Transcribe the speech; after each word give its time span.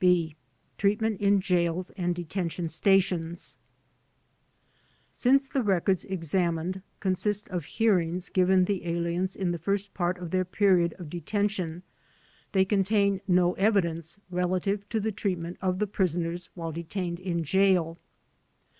B. 0.03 0.35
Treatment 0.79 1.21
in 1.21 1.41
Jails 1.41 1.91
and 1.91 2.15
Detention 2.15 2.69
Stations 2.69 3.57
Since 5.11 5.47
the 5.47 5.61
records 5.61 6.05
examined 6.05 6.81
consist 6.99 7.47
of 7.49 7.65
hearings 7.65 8.31
given 8.31 8.65
the 8.65 8.87
aliens 8.87 9.35
in 9.35 9.51
the 9.51 9.59
first 9.59 9.93
part 9.93 10.17
of 10.17 10.31
their 10.31 10.43
period 10.43 10.95
of 10.97 11.07
detention 11.11 11.83
they 12.51 12.65
contain 12.65 13.21
no 13.27 13.53
evidence 13.53 14.17
relative 14.31 14.89
to 14.89 14.99
the 14.99 15.11
treatment 15.11 15.57
of 15.61 15.77
the 15.77 15.85
prisoners 15.85 16.49
while 16.55 16.71
detained 16.71 17.19
in 17.19 17.43
jail. 17.43 17.99